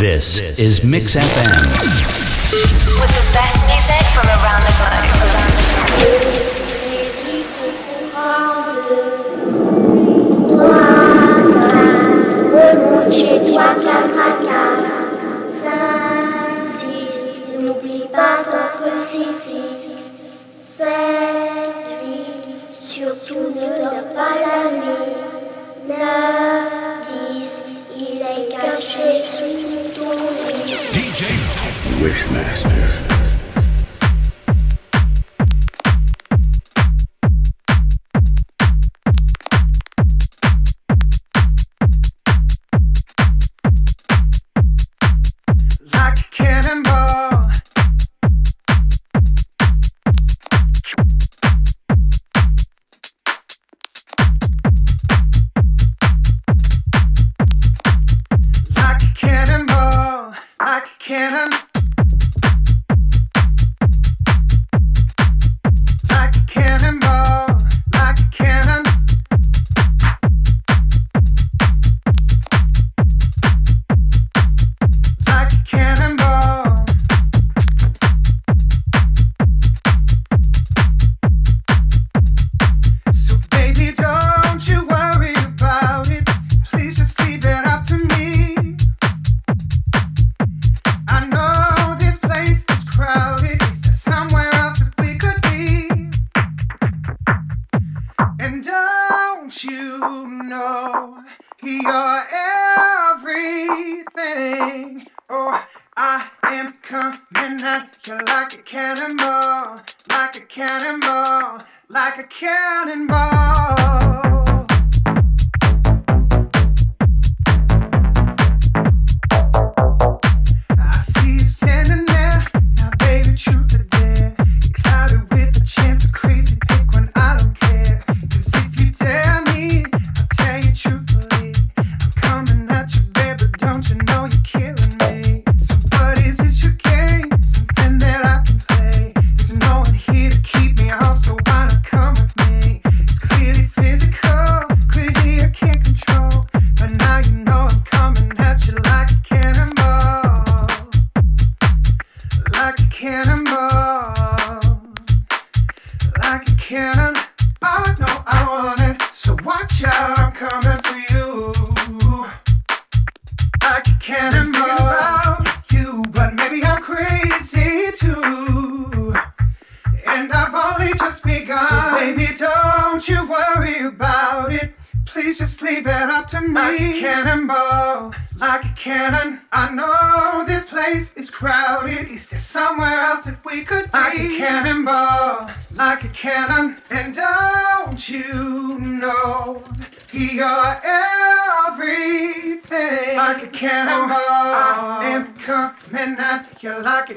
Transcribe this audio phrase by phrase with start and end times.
[0.00, 1.60] This, is Mix FM.
[2.96, 5.20] With the best music from around the globe.
[17.60, 18.40] N'oublie pas
[20.78, 20.88] 7,
[22.06, 25.12] 8, surtout ne dors pas la nuit.
[25.86, 25.96] 9,
[27.32, 27.60] 10,
[27.96, 29.69] il est caché sous
[31.10, 31.26] DJ
[32.00, 32.99] Wishmaster.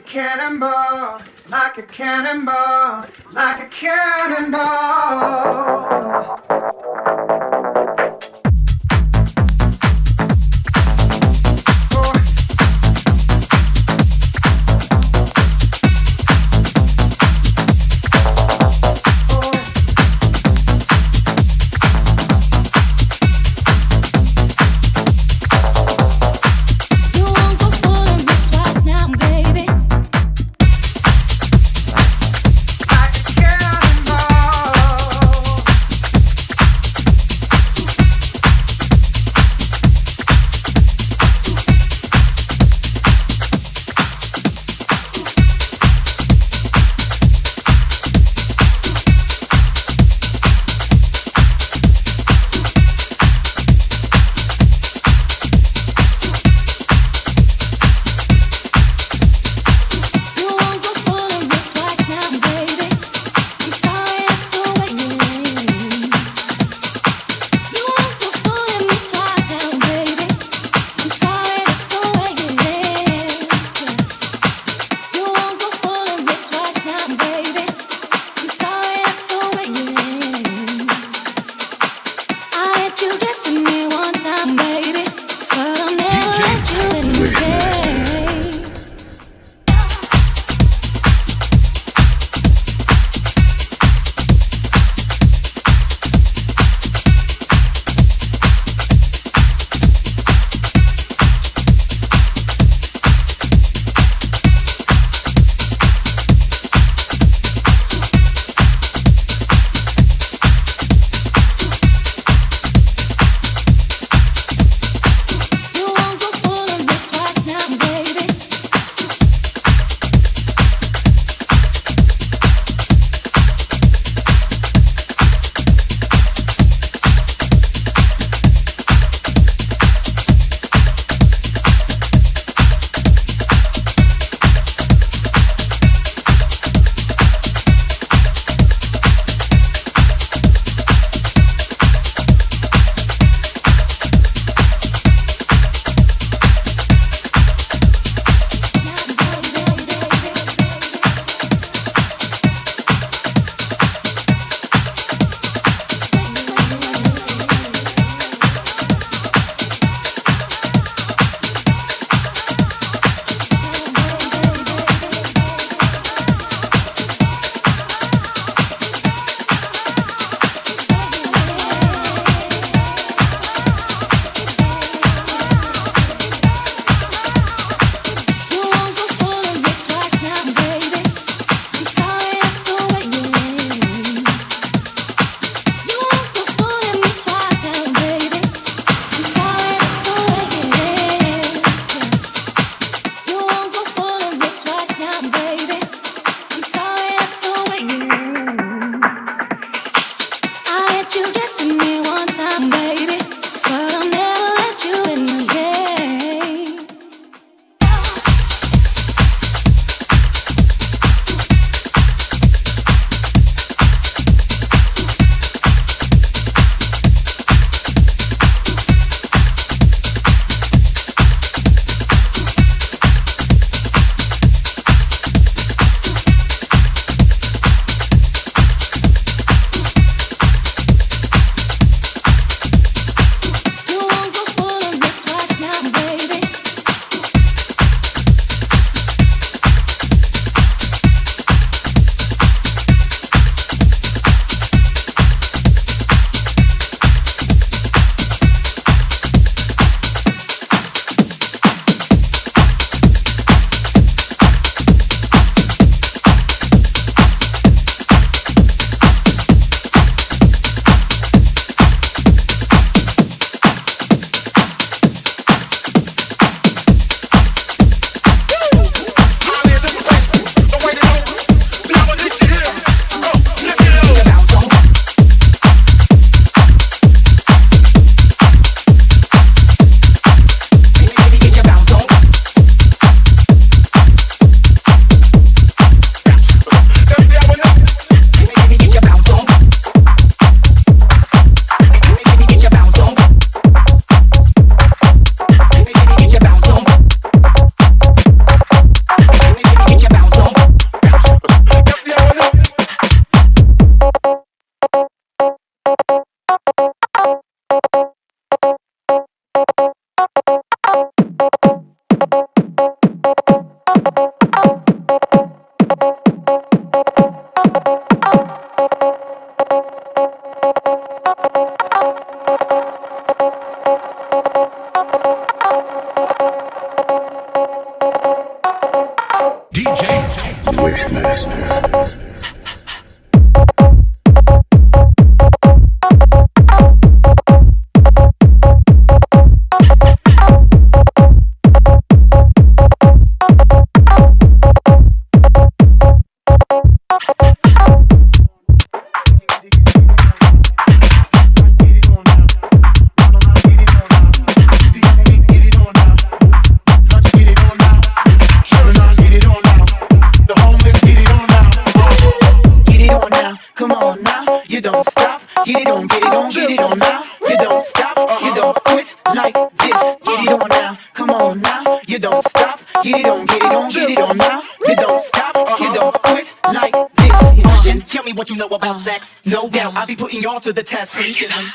[0.06, 4.54] cannonball, like a cannonball, like a cannonball.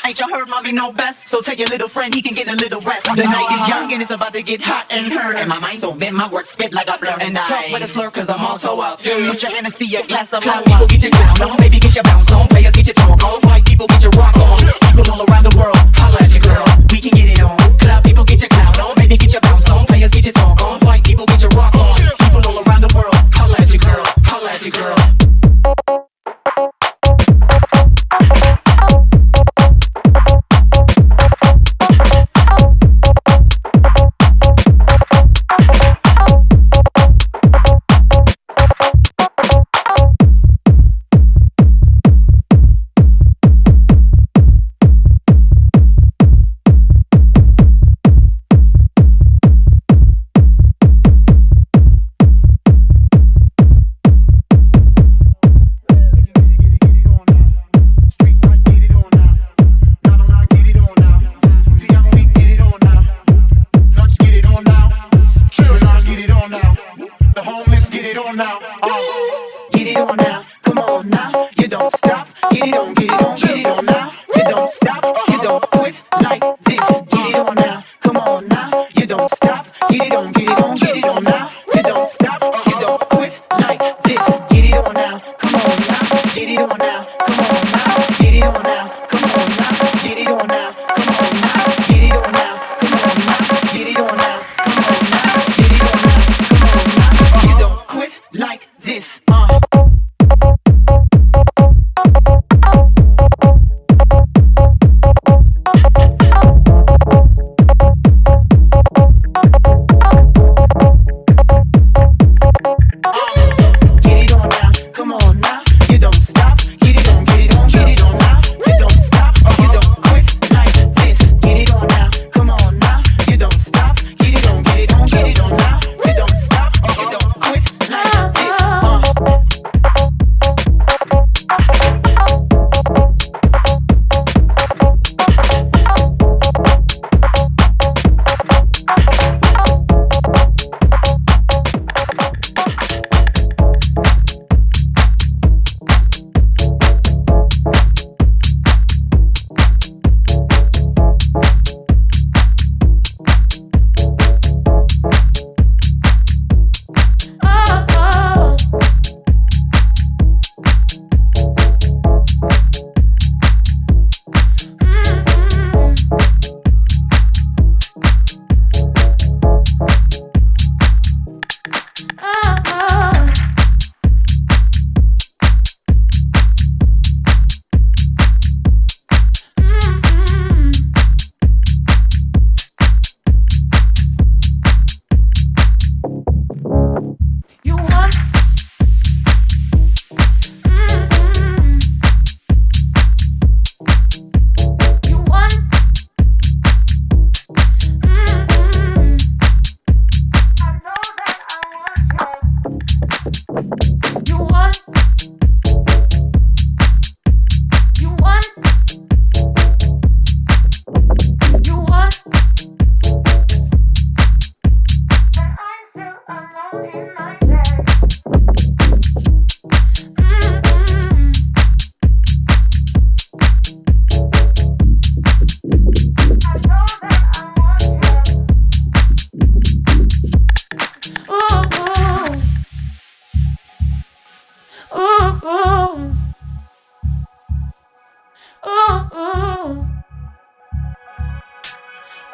[0.05, 1.29] Ain't y'all heard mommy know best?
[1.29, 3.05] So tell your little friend he can get a little rest.
[3.15, 5.37] The night is young and it's about to get hot and hurt.
[5.37, 7.17] And my mind's so bent, my words spit like a blur.
[7.21, 8.99] And I talk with a slur cause I'm all toe up.
[8.99, 11.79] Put your hand and see a glass of Black people get your crown on, baby
[11.79, 12.49] get your bounce on.
[12.49, 13.41] Players get your talk on.
[13.43, 14.59] White people get your rock on.
[14.97, 16.65] People all around the world, holla at your girl.
[16.91, 17.57] We can get it on.
[17.79, 19.87] Club people get your clown on, baby get your bounce on.
[19.87, 20.78] Players get your talk on.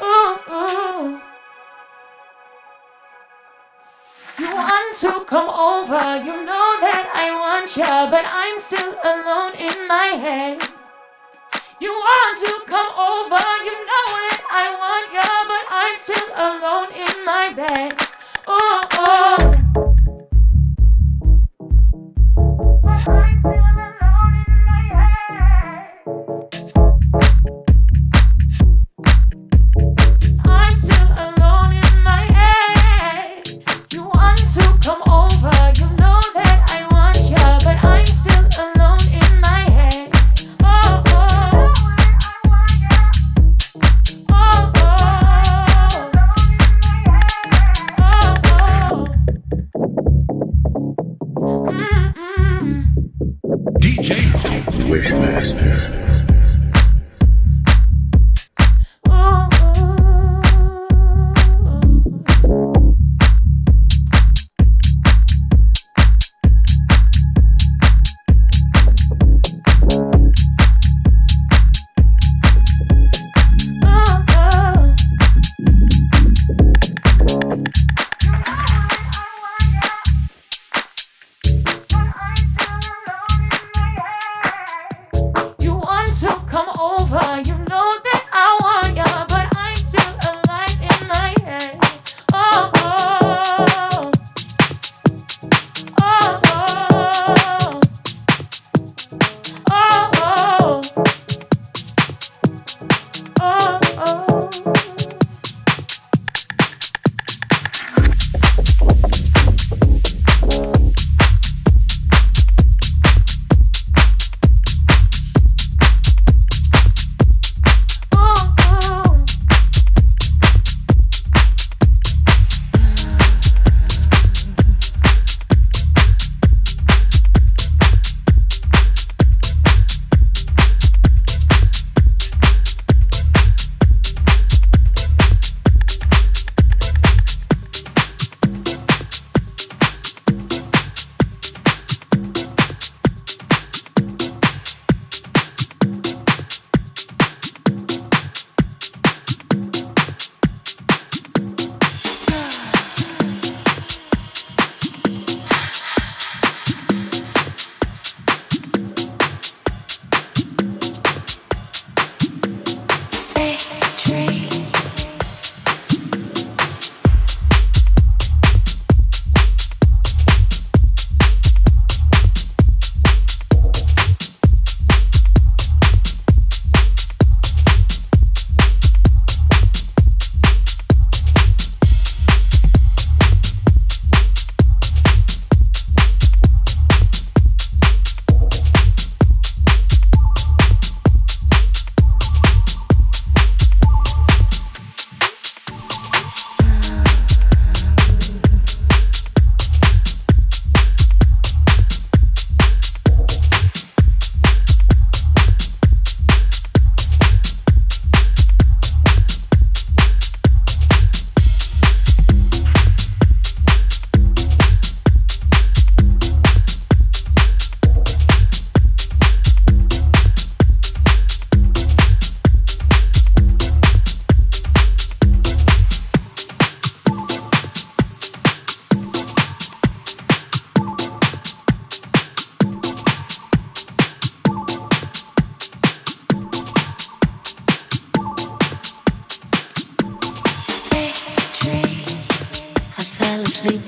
[0.01, 1.21] Uh, uh.
[4.39, 9.55] You want to come over, you know that I want ya, but I'm still alone
[9.55, 10.59] in my head.
[11.81, 16.91] You want to come over, you know it, I want ya, but I'm still alone
[16.95, 17.95] in my bed.
[18.47, 19.64] Oh, oh.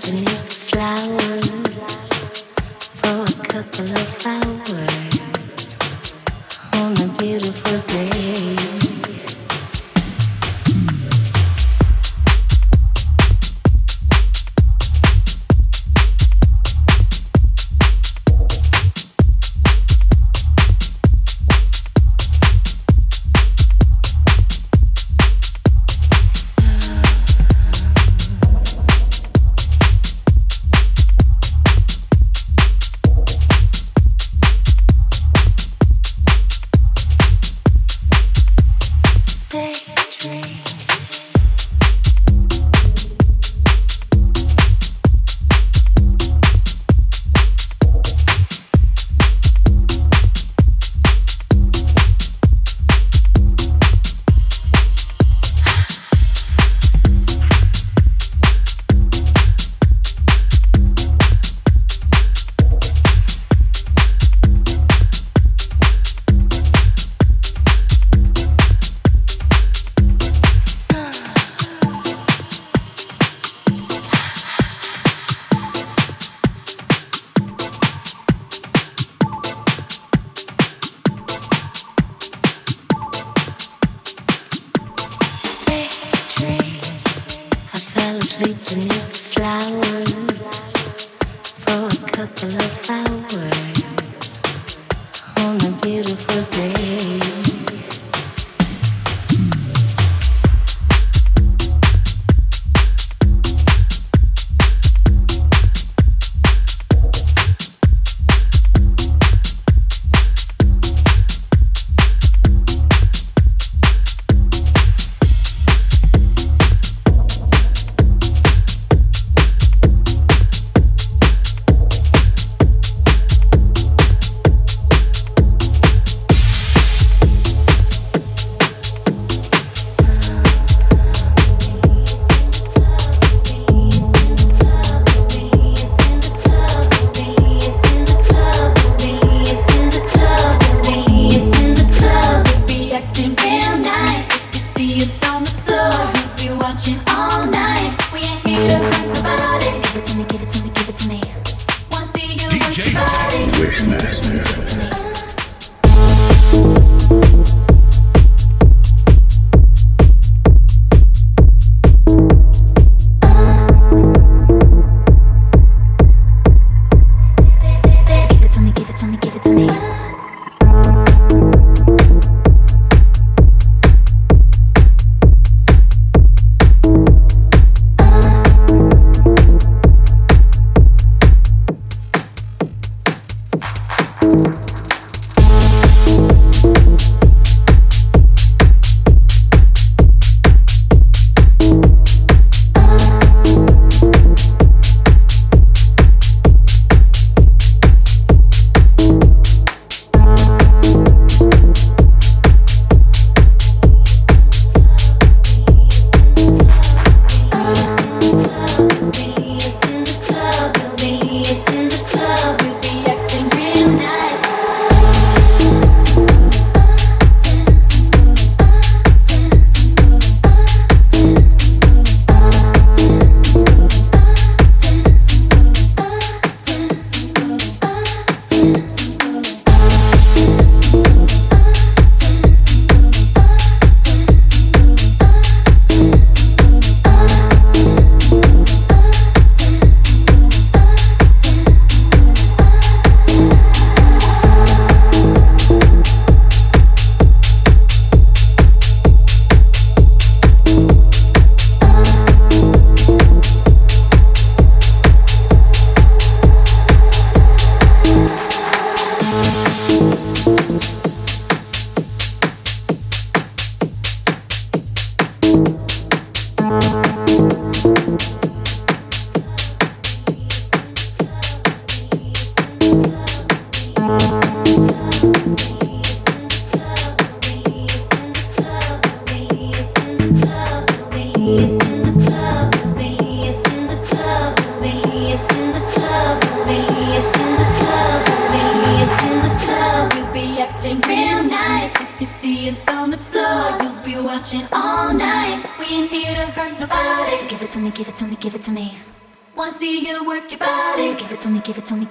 [0.07, 0.36] Asleep beneath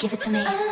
[0.06, 0.65] give it to me.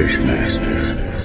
[0.00, 1.19] Wishmaster.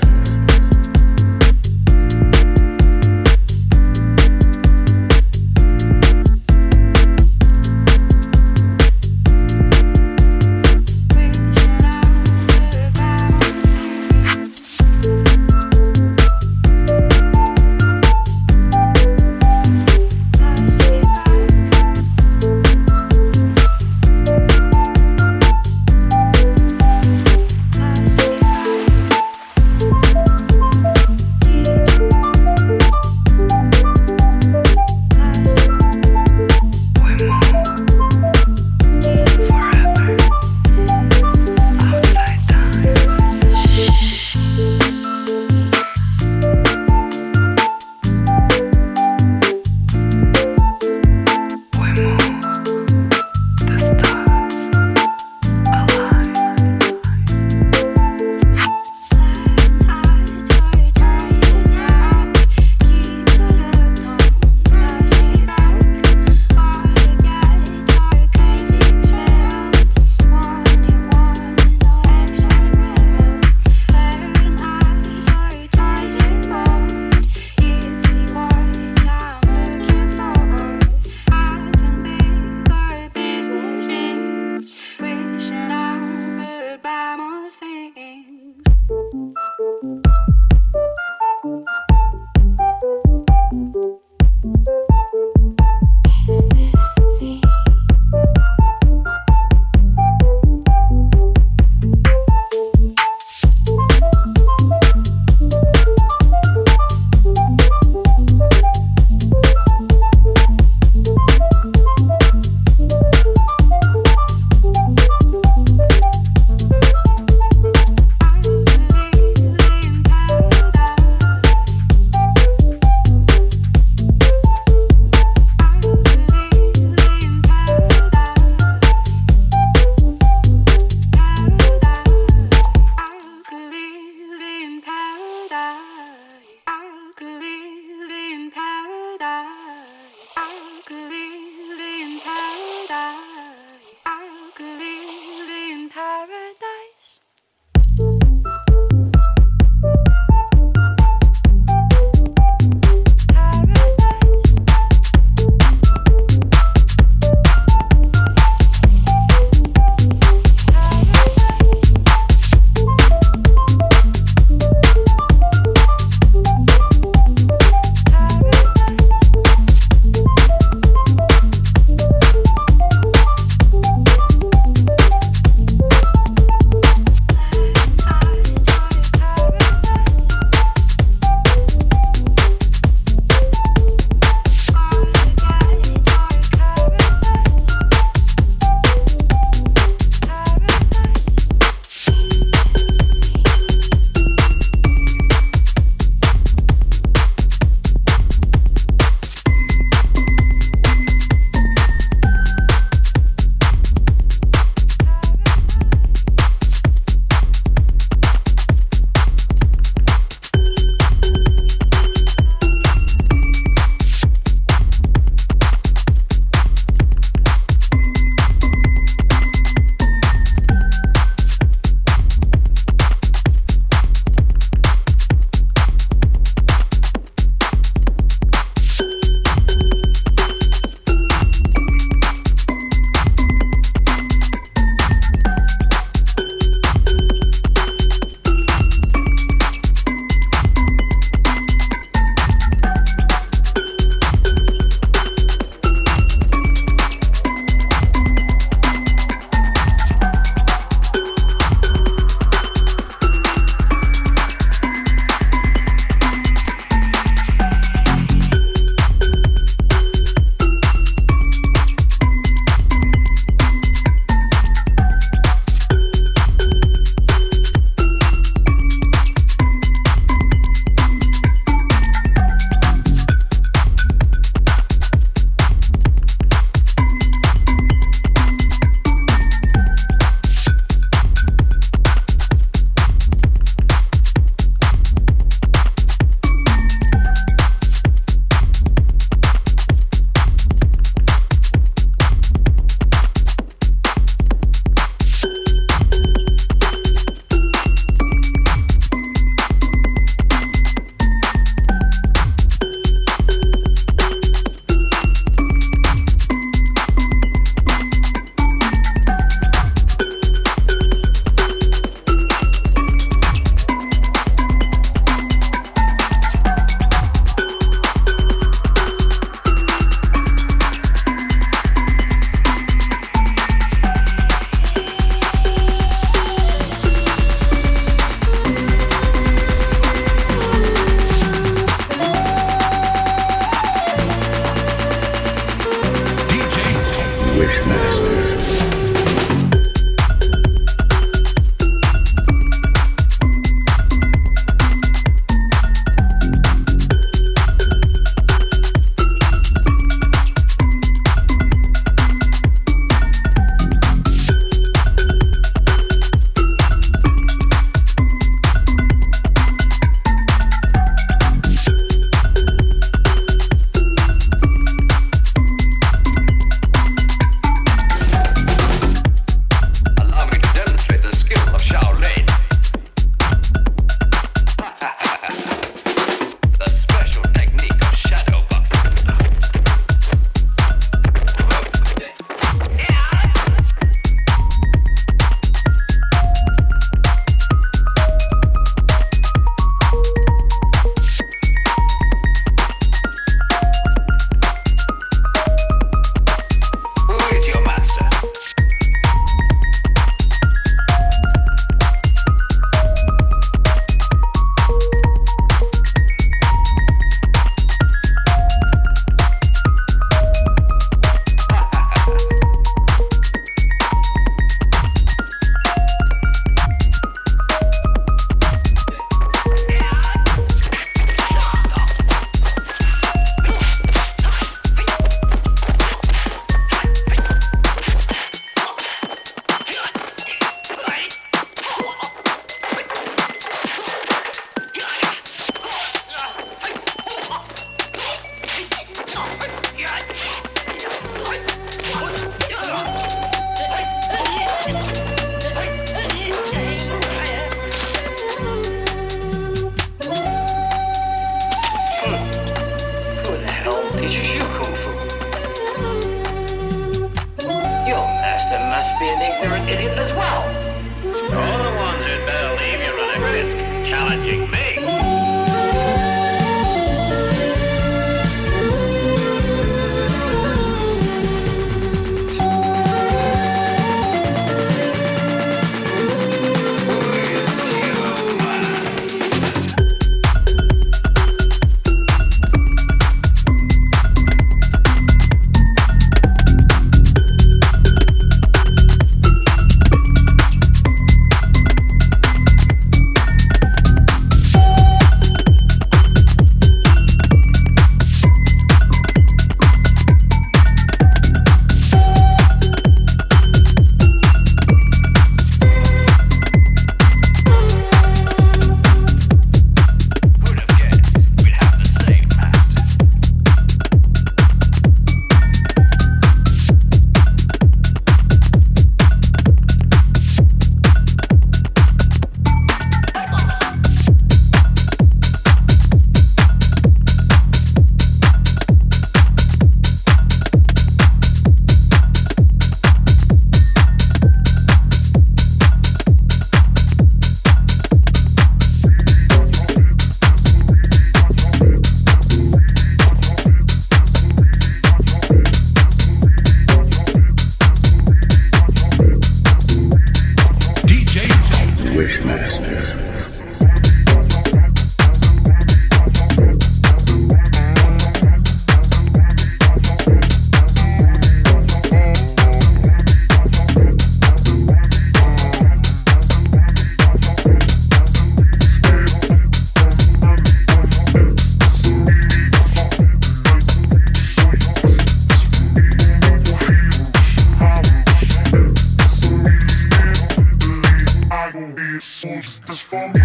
[583.15, 583.44] Thank you.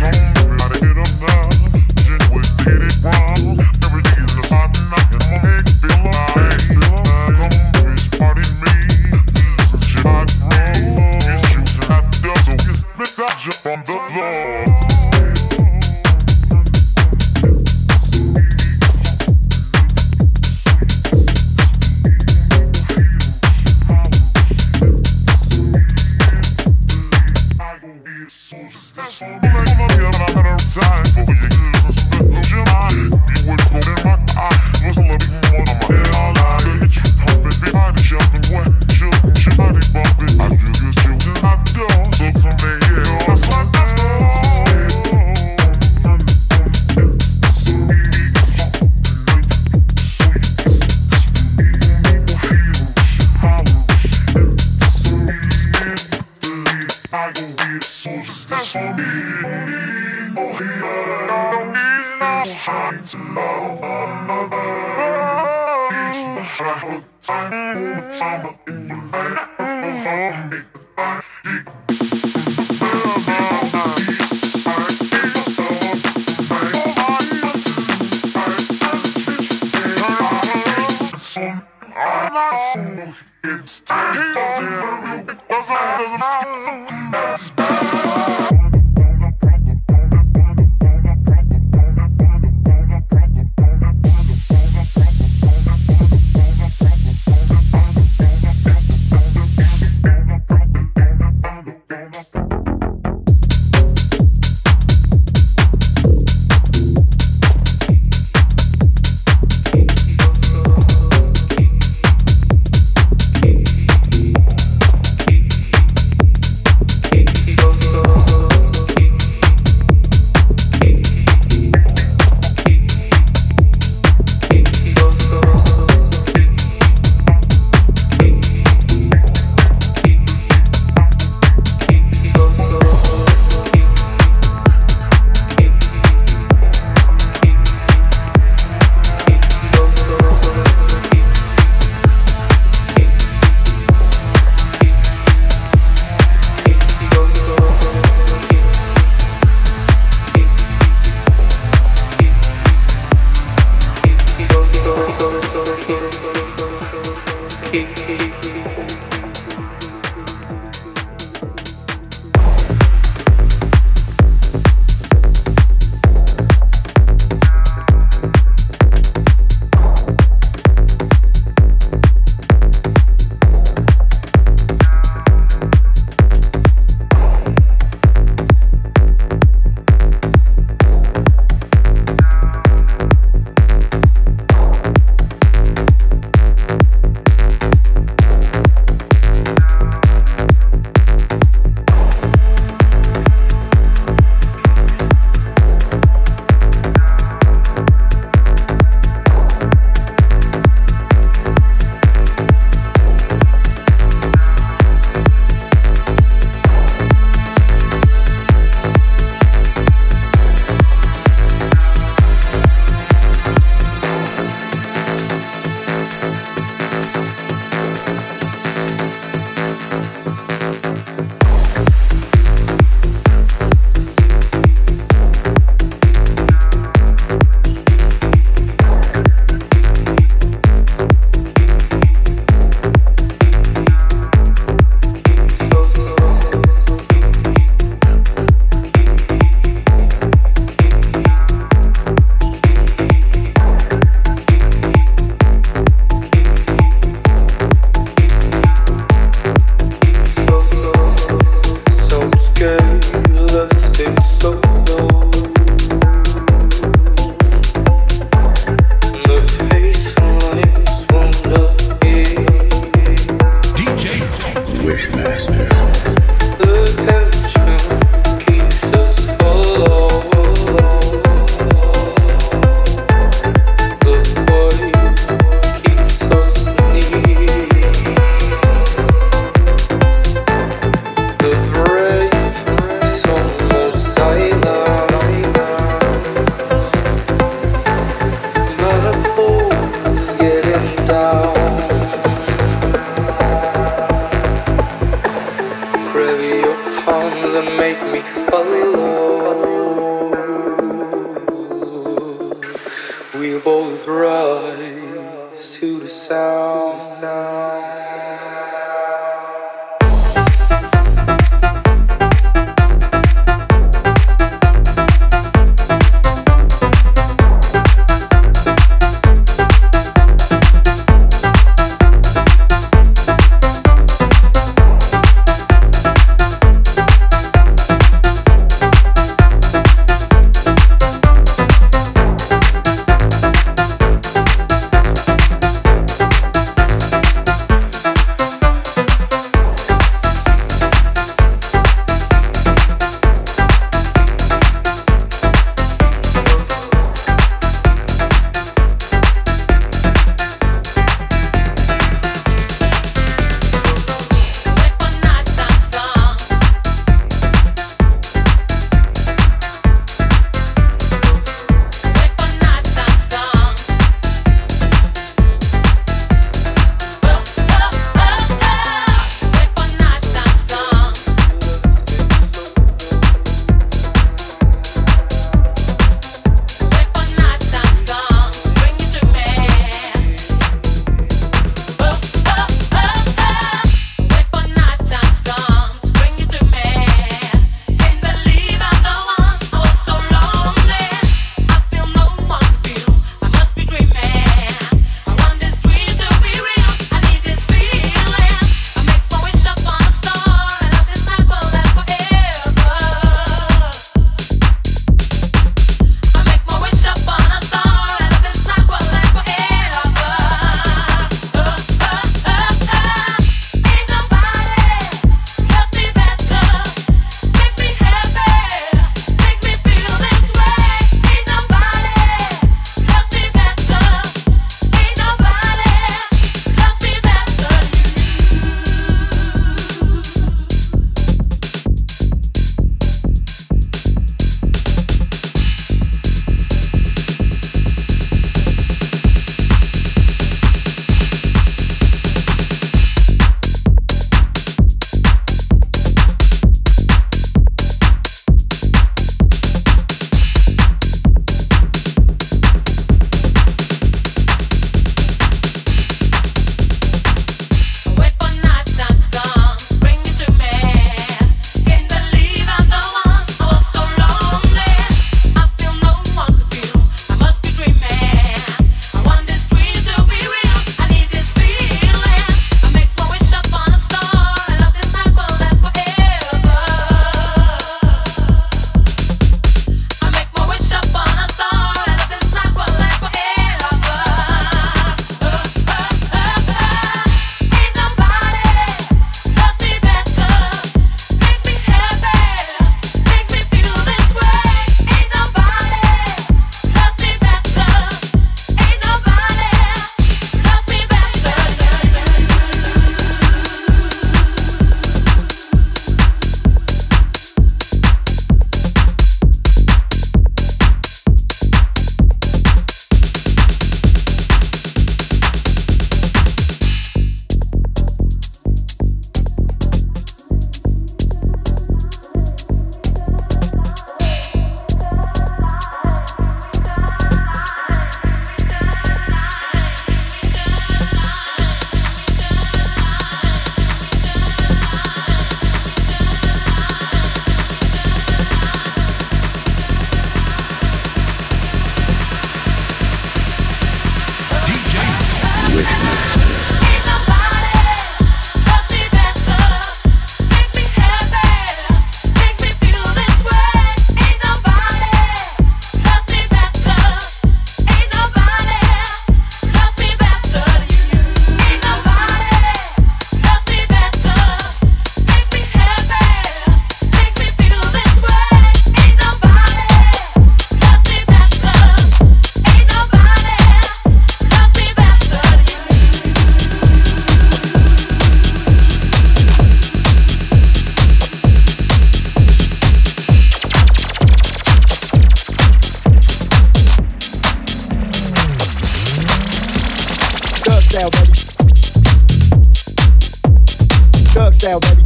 [594.61, 595.03] Style, baby.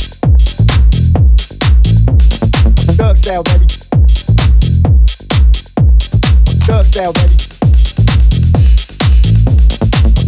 [2.98, 3.66] Thug style, baby.
[6.66, 7.36] Thug style, baby.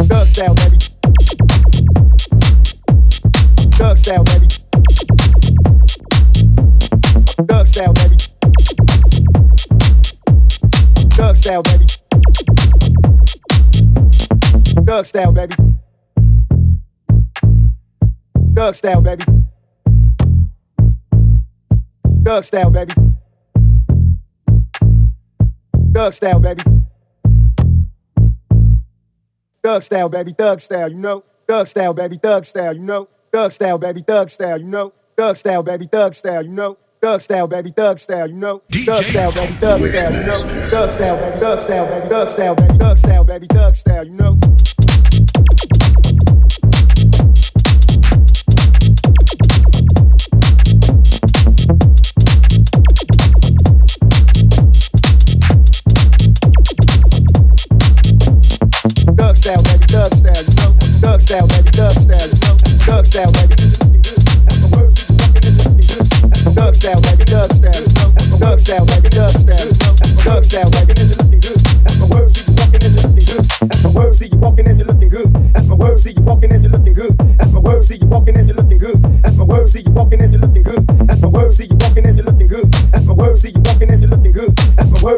[0.07, 0.79] Thug style, baby.
[3.75, 4.47] Thug style, baby.
[7.49, 8.17] Thug style, baby.
[11.17, 11.87] Thug style, baby.
[14.87, 15.76] Thug style, baby.
[18.57, 19.25] Thug style, baby.
[22.25, 22.95] Thug style, baby.
[25.95, 26.63] Thug style, baby.
[29.63, 30.33] Doug style, baby.
[30.33, 31.25] Doug style, you know.
[31.49, 32.17] Thug style, baby.
[32.17, 33.09] Thug style, you know.
[33.33, 34.01] Thug style, baby.
[34.01, 34.93] Thug style, you know.
[35.17, 35.87] Thug style, baby.
[35.87, 36.79] Thug style, you know.
[37.03, 37.71] Thug style, baby.
[37.71, 38.63] Thug style, you know.
[38.87, 39.53] Thug style, baby.
[39.61, 40.39] Thug style, you know.
[40.71, 41.41] Thug style, baby.
[41.41, 42.09] Thug style, baby.
[42.09, 42.79] Thug style, baby.
[42.79, 43.47] Thug style, baby.
[43.49, 44.56] Thug style, you know.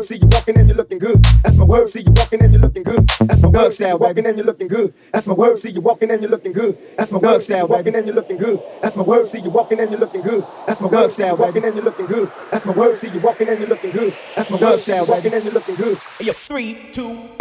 [0.09, 1.38] See you walking and you're looking good.
[1.69, 3.07] That's my word, see you walking and you're looking good.
[3.19, 4.95] That's my word, see you walking and you're looking good.
[5.13, 6.79] That's my word, see you walking and you're looking good.
[6.97, 8.59] That's my word, see you walking and you're looking good.
[8.81, 10.47] That's my word, see you walking and you're looking good.
[10.67, 12.31] That's my word, see you walking and you're looking good.
[12.51, 14.15] That's my word, see you walking and you're looking good.
[14.35, 15.99] That's my word, see you walking and you're looking good.
[16.19, 17.38] That's my word,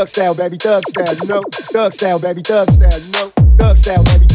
[0.00, 1.42] Thug style, baby, thug style, you know.
[1.52, 3.30] Thug style, baby, thug style, you know.
[3.58, 4.26] Thug style, baby.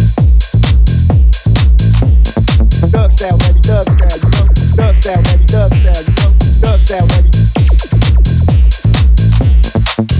[2.93, 4.45] Thug style, baby, thug style, you know.
[4.77, 6.33] Thug style, baby, thug style, you know.
[6.61, 7.29] Thug style, baby.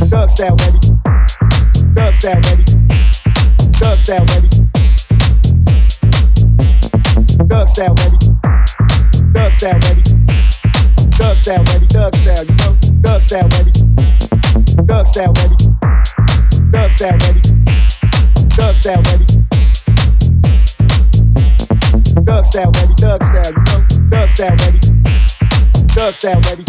[0.09, 0.79] Thug style, baby.
[1.93, 2.65] Thug style, baby.
[3.77, 4.49] Thug style, baby.
[7.45, 8.17] Thug style, baby.
[9.31, 10.01] Thug style, baby.
[11.13, 12.77] Thug style, baby, thug style, you know.
[13.03, 14.24] Thug style, baby.
[14.55, 15.55] Thug style, baby.
[16.71, 17.41] Thug style, baby.
[18.55, 19.25] Thug style, baby.
[22.25, 22.93] Thug style, baby.
[22.95, 23.85] Thug style, you know.
[24.09, 24.79] Thug style, baby.
[25.89, 26.63] Thug style, baby.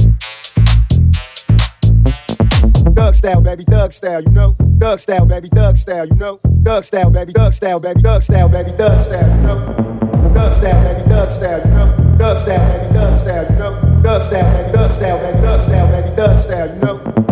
[2.97, 3.65] Thug style, baby.
[3.65, 4.57] Thug style, you know.
[4.81, 5.49] Thug style, baby.
[5.49, 6.41] Thug style, you know.
[6.65, 7.33] Thug style, baby.
[7.33, 8.03] Thug style, baby.
[8.03, 8.73] Thug style, baby.
[8.73, 10.33] Thug style, you know.
[10.35, 11.09] Thug style, baby.
[11.09, 12.17] Thug style, you know.
[12.19, 12.95] Thug style, baby.
[12.95, 14.03] Thug style, you know.
[14.03, 14.73] Thug style, baby.
[14.73, 15.39] Thug style, baby.
[15.41, 16.17] Thug style, baby.
[16.17, 17.26] Thug style, you know.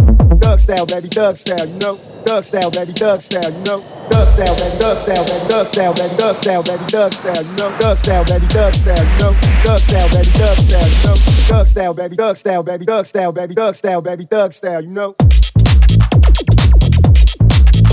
[0.64, 1.96] Style, baby, thug style, you know.
[2.24, 3.80] Thug style, baby, thug style, you know.
[4.08, 7.52] Thug style, baby, thug style, baby, thug style, baby, thug style, baby, thug style, you
[7.52, 7.70] know.
[7.78, 9.34] Thug style, baby, thug style, you know.
[9.62, 11.16] Thug style, baby, thug style, you know.
[11.44, 14.88] Thug style, baby, thug style, baby, thug style, baby, thug style, baby, thug style, you
[14.88, 15.14] know.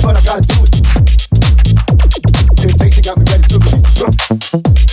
[0.02, 0.72] But I gotta do it.
[2.56, 4.91] Temptation got me ready to release